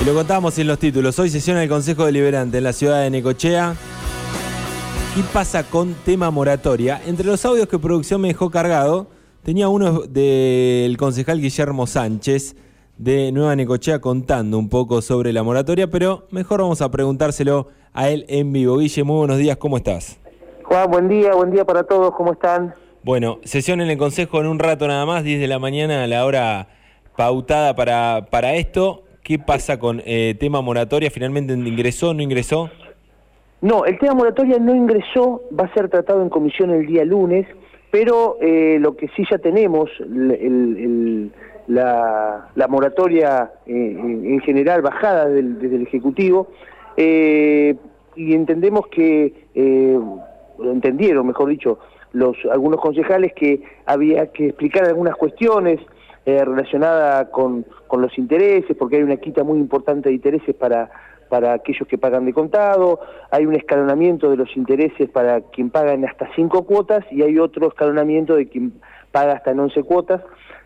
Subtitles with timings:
[0.00, 1.18] Y lo contábamos en los títulos.
[1.18, 3.74] Hoy sesiona el Consejo Deliberante en la ciudad de Necochea.
[5.14, 7.00] ¿Qué pasa con tema moratoria?
[7.06, 9.06] Entre los audios que producción me dejó cargado,
[9.44, 12.56] tenía uno del concejal Guillermo Sánchez
[12.98, 18.08] de Nueva Necochea contando un poco sobre la moratoria, pero mejor vamos a preguntárselo a
[18.08, 18.78] él en vivo.
[18.78, 20.18] Guille, muy buenos días, ¿cómo estás?
[20.64, 22.74] Juan, buen día, buen día para todos, ¿cómo están?
[23.04, 26.06] Bueno, sesión en el Consejo en un rato nada más, 10 de la mañana a
[26.06, 26.68] la hora
[27.16, 29.03] pautada para, para esto.
[29.24, 31.10] ¿Qué pasa con eh, tema moratoria?
[31.10, 32.68] ¿Finalmente ingresó, no ingresó?
[33.62, 37.46] No, el tema moratoria no ingresó, va a ser tratado en comisión el día lunes,
[37.90, 39.88] pero eh, lo que sí ya tenemos,
[41.68, 46.48] la, moratoria eh, en general bajada desde el Ejecutivo,
[46.96, 49.32] y entendemos que,
[50.58, 51.78] lo entendieron, mejor dicho,
[52.12, 55.80] los algunos concejales que había que explicar algunas cuestiones,
[56.26, 60.90] eh, relacionada con, con, los intereses, porque hay una quita muy importante de intereses para,
[61.28, 65.92] para aquellos que pagan de contado, hay un escalonamiento de los intereses para quien paga
[65.92, 68.72] en hasta cinco cuotas y hay otro escalonamiento de quien
[69.12, 70.22] paga hasta en once cuotas.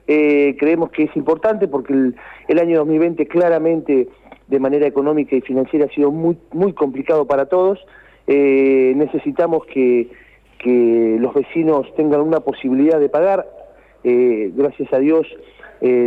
[0.06, 2.16] Eh, creemos que es importante porque el,
[2.48, 4.08] el, año 2020 claramente
[4.46, 7.78] de manera económica y financiera ha sido muy, muy complicado para todos.
[8.27, 10.11] Eh, necesitamos que,
[10.58, 13.46] que los vecinos tengan una posibilidad de pagar.
[14.04, 15.27] Eh, gracias a Dios
[15.80, 16.06] eh,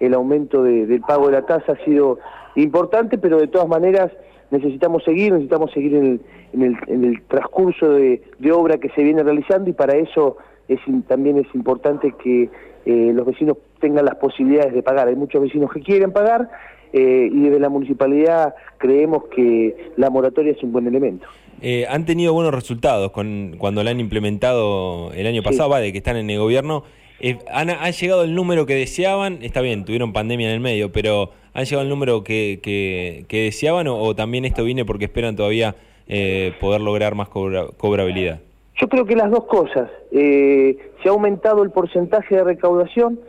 [0.00, 2.18] el aumento del pago de la tasa ha sido
[2.56, 4.10] importante, pero de todas maneras
[4.50, 6.20] necesitamos seguir, necesitamos seguir en
[6.62, 10.36] el, transcurso de, obra que se viene realizando y para eso
[10.68, 12.50] es, también es importante que
[12.86, 15.08] eh, los vecinos tengan las posibilidades de pagar.
[15.08, 16.50] Hay muchos vecinos que quieren pagar
[16.92, 21.26] y desde la municipalidad creemos que la moratoria es un buen elemento.
[21.62, 25.98] Eh, han tenido buenos resultados con, cuando la han implementado el año pasado, de que
[25.98, 26.84] están en el gobierno.
[27.20, 31.32] Eh, han, llegado el número que deseaban, está bien, tuvieron pandemia en el medio, pero
[31.52, 35.76] ¿han llegado el número que, que, deseaban o, también esto viene porque esperan todavía
[36.08, 38.40] eh, poder lograr más cobrabilidad?
[38.80, 39.90] Yo creo que las dos cosas.
[40.10, 43.20] se ha aumentado el porcentaje de recaudación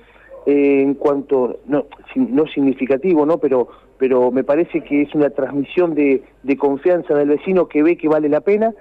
[0.46, 1.85] en cuanto, no,
[2.16, 3.38] no significativo, ¿no?
[3.38, 3.69] pero
[4.02, 6.24] pero me parece que es una transmisión de,
[6.57, 8.74] confianza del vecino que ve que vale la pena.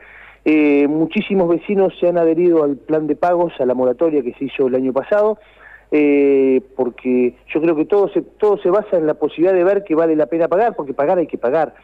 [0.46, 4.46] Eh, muchísimos vecinos se han adherido al plan de pagos, a la moratoria que se
[4.46, 5.36] hizo el año pasado,
[5.92, 9.84] eh, porque yo creo que todo se, todo se basa en la posibilidad de ver
[9.84, 11.74] que vale la pena pagar, porque pagar hay que pagar.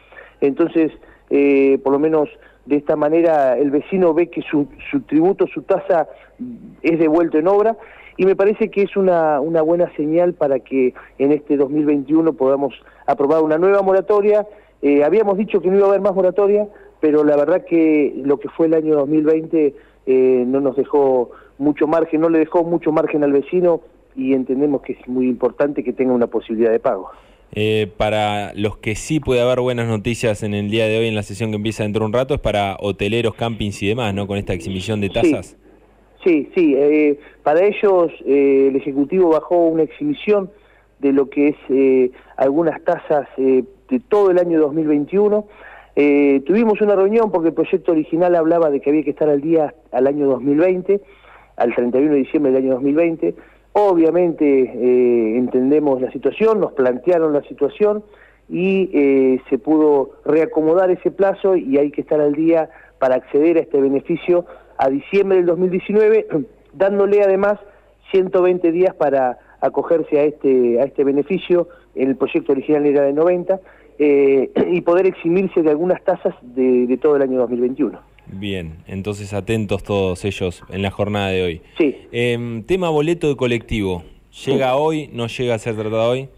[0.41, 0.91] Entonces,
[1.29, 2.29] eh, por lo menos
[2.65, 6.07] de esta manera el vecino ve que su, su tributo, su tasa
[6.81, 7.77] es devuelto en obra
[8.17, 12.73] y me parece que es una, una buena señal para que en este 2021 podamos
[13.05, 14.45] aprobar una nueva moratoria.
[14.81, 16.67] Eh, habíamos dicho que no iba a haber más moratoria,
[16.99, 19.75] pero la verdad que lo que fue el año 2020
[20.07, 21.29] eh, no nos dejó
[21.59, 23.81] mucho margen, no le dejó mucho margen al vecino
[24.15, 27.09] y entendemos que es muy importante que tenga una posibilidad de pago.
[27.53, 31.15] Eh, para los que sí puede haber buenas noticias en el día de hoy, en
[31.15, 34.27] la sesión que empieza dentro de un rato, es para hoteleros, campings y demás, ¿no?
[34.27, 35.47] Con esta exhibición de tasas.
[35.47, 35.66] Sí,
[36.23, 40.49] sí, eh, para ellos eh, el Ejecutivo bajó una exhibición
[40.99, 43.65] de lo que es eh, algunas tasas de
[44.09, 45.45] todo el año 2021.
[46.45, 49.75] tuvimos una reunión porque el proyecto original hablaba de que había que estar al día
[49.91, 51.01] al año 2020,
[51.55, 53.35] al 31 de diciembre del año 2020.
[53.73, 58.03] Obviamente entendemos la situación, nos plantearon la situación
[58.49, 63.61] y se pudo reacomodar ese plazo y hay que estar al día para acceder a
[63.61, 64.45] este beneficio
[64.77, 66.27] a diciembre del 2019,
[66.73, 67.59] dándole además
[68.11, 73.59] 120 días para acogerse a este, a este beneficio, el proyecto original era de 90,
[73.99, 77.99] eh, y poder eximirse de algunas tasas de, todo el año 2021.
[78.27, 81.61] Bien, entonces atentos todos ellos en la jornada de hoy.
[81.77, 81.95] Sí.
[82.11, 84.03] Em, tema boleto de colectivo,
[84.45, 86.29] ¿llega hoy, no llega a ser tratado hoy?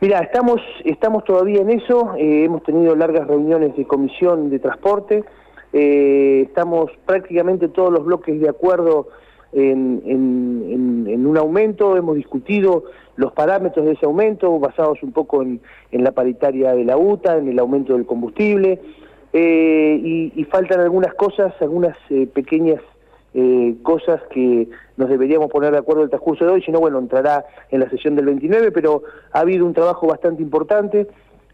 [0.00, 5.24] Mira, estamos, estamos todavía en eso, eh, hemos tenido largas reuniones de comisión de transporte,
[5.72, 9.08] eh, estamos prácticamente todos los bloques de acuerdo
[9.52, 12.84] en, un aumento, hemos discutido
[13.16, 15.60] los parámetros de ese aumento basados un poco en,
[15.92, 18.80] la paritaria de la UTA, en el aumento del combustible,
[19.32, 22.80] eh, y, faltan algunas cosas, algunas eh, pequeñas
[23.82, 27.44] cosas que nos deberíamos poner de acuerdo el transcurso de hoy, si no, bueno, entrará
[27.70, 31.06] en la sesión del 29, pero ha habido un trabajo bastante importante.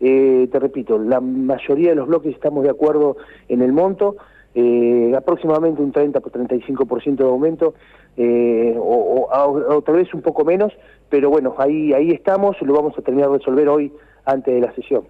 [0.05, 3.17] Eh, te repito, la mayoría de los bloques estamos de acuerdo
[3.49, 4.17] en el monto,
[4.53, 7.75] eh, aproximadamente un 30 por 35% de aumento,
[8.17, 10.73] eh, o, tal vez un poco menos,
[11.09, 13.93] pero bueno, ahí, ahí estamos, lo vamos a terminar de resolver hoy
[14.25, 15.05] antes de la sesión.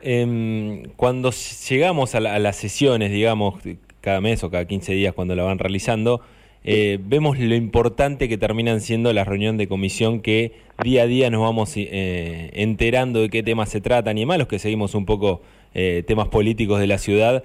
[0.00, 1.32] Em, cuando
[1.68, 3.56] llegamos a, las sesiones, digamos,
[4.00, 6.22] cada mes o cada 15 días cuando la van realizando,
[6.62, 10.52] eh, vemos lo importante que terminan siendo las reuniones de comisión que
[10.82, 14.48] día a día nos vamos eh, enterando de qué temas se tratan y demás, los
[14.48, 15.40] que seguimos un poco
[15.72, 17.44] eh, temas políticos de la ciudad,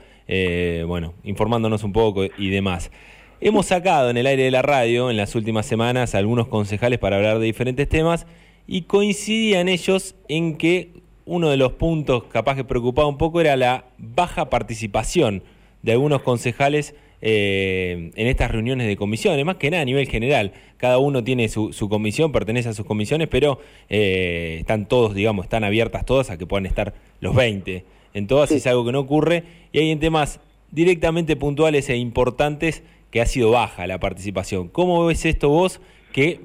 [0.88, 2.92] bueno, informándonos un poco y demás.
[3.40, 7.18] Hemos sacado en el aire de la radio en las últimas semanas algunos concejales para
[7.18, 8.26] hablar de diferentes temas
[8.68, 10.94] y coincidían ellos en que
[11.26, 15.44] uno de los puntos capaz que preocupaba un poco era la baja participación
[15.84, 20.54] de algunos concejales eh, en estas reuniones de comisiones, más que nada a nivel general.
[20.78, 23.60] Cada uno tiene su, comisión, pertenece a sus comisiones, pero
[23.90, 27.86] eh, están todos, digamos, están abiertas todas a que puedan estar los 20.
[28.14, 30.40] En todas es algo que no ocurre y hay en temas
[30.72, 34.68] directamente puntuales e importantes que ha sido baja la participación.
[34.68, 35.80] ¿Cómo ves esto vos
[36.12, 36.42] que,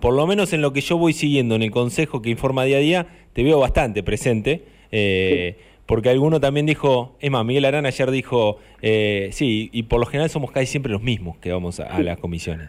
[0.00, 2.76] por lo menos en lo que yo voy siguiendo en el consejo que informa día
[2.76, 4.64] a día, te veo bastante presente?
[4.92, 5.56] Eh,
[5.90, 10.06] porque alguno también dijo, es más, Miguel Arán ayer dijo, eh, sí, y por lo
[10.06, 12.68] general somos casi siempre los mismos que vamos a, las comisiones.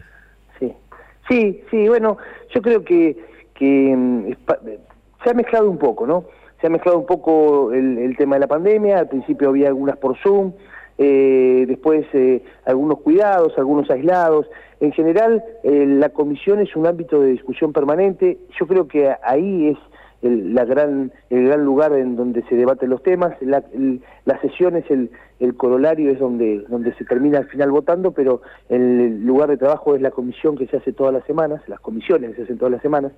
[0.58, 0.72] Sí,
[1.28, 2.16] sí, sí, bueno,
[2.52, 3.16] yo creo que,
[3.54, 4.32] que mm,
[5.22, 6.24] se ha mezclado un poco, ¿no?
[6.60, 10.18] Se ha mezclado un poco el, tema de la pandemia, al principio había algunas por
[10.18, 10.54] Zoom,
[10.98, 14.48] eh, después eh, algunos cuidados, algunos aislados.
[14.80, 18.38] En general, la comisión es un ámbito de discusión permanente.
[18.58, 19.78] Yo creo que ahí es
[20.22, 23.34] el, la gran, el gran lugar en donde se debaten los temas.
[23.40, 23.62] La,
[24.24, 25.10] la sesión es el,
[25.40, 29.94] el corolario, es donde, donde se termina al final votando, pero el lugar de trabajo
[29.96, 32.72] es la comisión que se hace todas las semanas, las comisiones que se hacen todas
[32.72, 33.12] las semanas.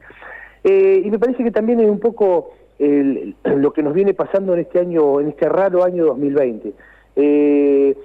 [0.64, 4.54] Eh, y me parece que también es un poco el, lo que nos viene pasando
[4.54, 6.72] en este año, en este raro año 2020.
[7.16, 7.96] Eh,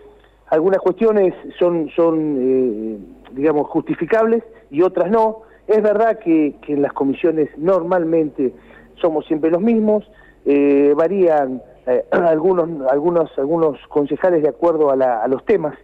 [0.47, 2.97] algunas cuestiones son, son eh,
[3.31, 5.43] digamos, justificables y otras no.
[5.67, 8.53] Es verdad que en las comisiones normalmente
[8.99, 10.09] somos siempre los mismos,
[10.45, 15.75] eh, varían eh, algunos, algunos, algunos concejales de acuerdo a, los temas,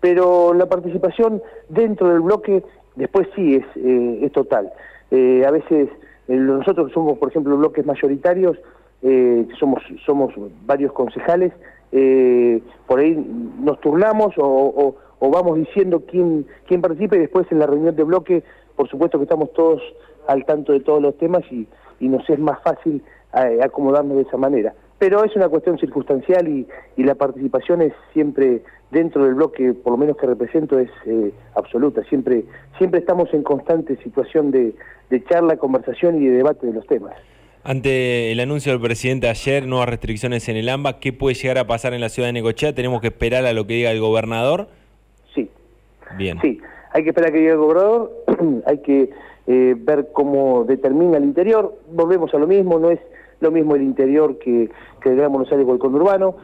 [0.00, 2.62] pero la participación dentro del bloque
[2.96, 4.72] después sí es, eh, es total.
[5.10, 5.88] a veces
[6.28, 8.56] nosotros somos, por ejemplo, bloques mayoritarios,
[9.58, 10.32] somos, somos
[10.64, 11.52] varios concejales,
[12.86, 13.14] por ahí
[13.60, 18.02] nos turnamos o, o, vamos diciendo quién, quién participa y después en la reunión de
[18.04, 18.42] bloque,
[18.76, 19.82] por supuesto que estamos todos
[20.26, 21.66] al tanto de todos los temas y,
[22.00, 23.02] y nos es más fácil
[23.34, 24.74] eh, acomodarnos de esa manera.
[24.98, 29.96] Pero es una cuestión circunstancial y, la participación es siempre dentro del bloque, por lo
[29.98, 32.02] menos que represento, es eh, absoluta.
[32.04, 32.44] Siempre,
[32.78, 34.74] siempre estamos en constante situación de,
[35.28, 37.12] charla, conversación y de debate de los temas.
[37.64, 41.66] Ante el anuncio del presidente ayer, nuevas restricciones en el AMBA, ¿qué puede llegar a
[41.66, 42.74] pasar en la ciudad de Necochea?
[42.74, 44.68] ¿Tenemos que esperar a lo que diga el gobernador?
[45.34, 45.50] Sí.
[46.16, 46.38] Bien.
[46.40, 46.60] Sí,
[46.92, 48.12] hay que esperar a que diga el gobernador,
[48.66, 49.10] hay que
[49.46, 51.76] eh, ver cómo determina el interior.
[51.92, 53.00] Volvemos a lo mismo, no es
[53.40, 54.70] lo mismo el interior que,
[55.02, 56.36] que el Gran Buenos Aires o el conurbano.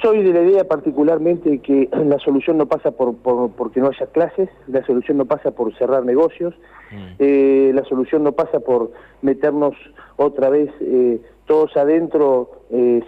[0.00, 4.06] Soy de la idea particularmente que la solución no pasa por, por porque no haya
[4.06, 6.54] clases, la solución no pasa por cerrar negocios,
[6.90, 7.14] mm.
[7.18, 8.90] eh, la solución no pasa por
[9.20, 9.74] meternos
[10.16, 12.50] otra vez eh, todos adentro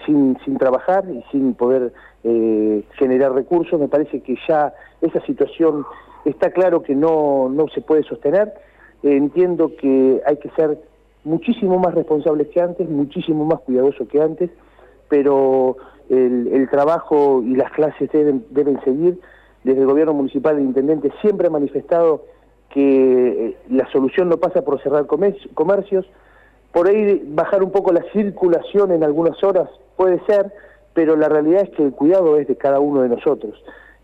[0.05, 1.93] sin, sin trabajar y sin poder
[2.99, 3.81] generar recursos.
[3.81, 5.87] Me parece que ya esa situación
[6.27, 8.53] está claro que no, no se puede sostener
[9.13, 10.79] entiendo que hay que ser
[11.25, 14.51] muchísimo más responsables que antes, muchísimo más cuidadosos que antes,
[15.09, 15.77] pero
[16.09, 19.21] el, trabajo y las clases deben, deben seguir.
[19.65, 22.25] Desde el gobierno municipal, el intendente siempre ha manifestado
[22.71, 26.07] que eh, la solución no pasa por cerrar comercios,
[26.73, 30.53] por ahí bajar un poco la circulación en algunas horas puede ser,
[30.93, 33.55] pero la realidad es que el cuidado es de cada uno de nosotros.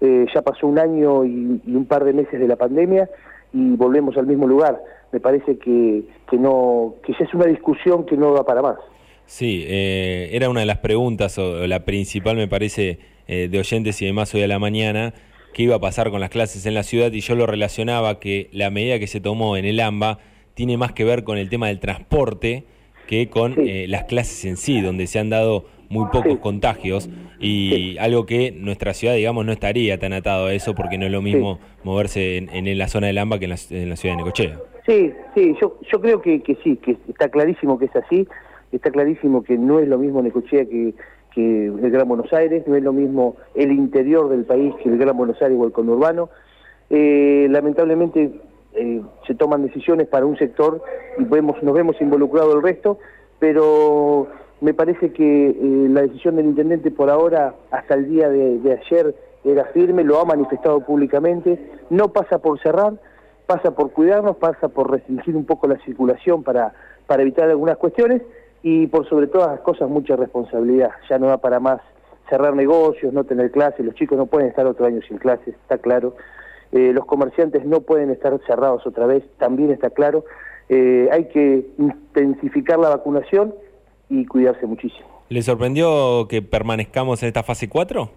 [0.00, 3.09] Eh, ya pasó un año y, un par de meses de la pandemia
[3.52, 4.82] y volvemos al mismo lugar.
[5.12, 8.78] Me parece que, que no que ya es una discusión que no va para más.
[9.26, 14.00] Sí, eh, era una de las preguntas, o la principal me parece, eh, de oyentes
[14.02, 15.14] y demás hoy a la mañana,
[15.54, 18.49] qué iba a pasar con las clases en la ciudad y yo lo relacionaba que
[18.52, 20.18] la medida que se tomó en el AMBA
[20.54, 22.64] tiene más que ver con el tema del transporte
[23.06, 27.99] que con eh, las clases en sí, donde se han dado muy pocos contagios y
[27.99, 31.21] algo que nuestra ciudad, digamos, no estaría tan atado a eso porque no es lo
[31.21, 34.59] mismo moverse en, la zona del AMBA que en la, ciudad de Necochea.
[34.87, 38.27] Sí, sí, yo, yo creo que, que sí, que está clarísimo que es así,
[38.73, 40.95] está clarísimo que no es lo mismo Necochea que,
[41.35, 44.97] que el Gran Buenos Aires, no es lo mismo el interior del país que el
[44.97, 46.31] Gran Buenos Aires o el conurbano.
[46.89, 48.31] Eh, lamentablemente
[48.75, 50.83] eh, se toman decisiones para un sector
[51.19, 52.99] y vemos, nos vemos involucrado el resto,
[53.39, 54.29] pero
[54.62, 59.14] me parece que eh, la decisión del intendente por ahora, hasta el día de, ayer,
[59.45, 61.59] era firme, lo ha manifestado públicamente,
[61.90, 62.95] no pasa por cerrar,
[63.47, 66.73] pasa por cuidarnos, pasa por restringir un poco la circulación para,
[67.09, 68.23] para evitar algunas cuestiones
[68.62, 71.81] y por sobre todas las cosas mucha responsabilidad, ya no da para más
[72.31, 75.78] cerrar negocios, no tener clases, los chicos no pueden estar otro año sin clases, está
[75.78, 76.14] claro,
[76.71, 80.25] eh, los comerciantes no pueden estar cerrados otra vez, también está claro.
[80.69, 83.52] Eh, hay que intensificar la vacunación
[84.12, 85.07] y cuidarse muchísimo.
[85.31, 88.11] ¿Le sorprendió que permanezcamos en esta fase 4?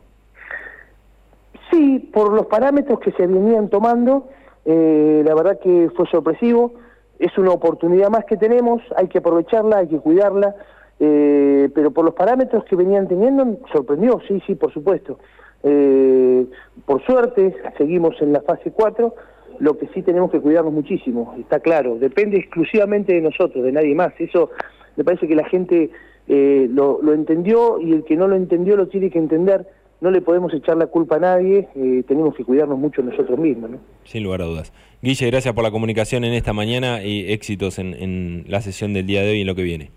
[1.71, 4.27] Sí, por los parámetros que se venían tomando,
[4.65, 6.73] eh, la verdad que fue sorpresivo.
[7.17, 10.53] Es una oportunidad más que tenemos, hay que aprovecharla, hay que cuidarla,
[10.99, 15.17] eh, pero por los parámetros que venían teniendo, sorprendió, sí, sí, por supuesto.
[15.63, 16.45] Eh,
[16.85, 19.15] por suerte, seguimos en la fase 4,
[19.59, 23.95] lo que sí tenemos que cuidarnos muchísimo, está claro, depende exclusivamente de nosotros, de nadie
[23.95, 24.13] más.
[24.19, 24.51] Eso
[24.95, 25.89] me parece que la gente
[26.27, 29.67] eh, lo, lo entendió y el que no lo entendió lo tiene que entender
[30.01, 33.71] no le podemos echar la culpa a nadie, eh, tenemos que cuidarnos mucho nosotros mismos.
[33.71, 33.77] ¿no?
[34.03, 34.73] Sin lugar a dudas.
[35.01, 39.05] Guille, gracias por la comunicación en esta mañana y éxitos en, en la sesión del
[39.05, 39.91] día de hoy y en lo que viene.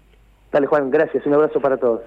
[0.52, 2.00] Dale Juan, gracias, un abrazo para todos.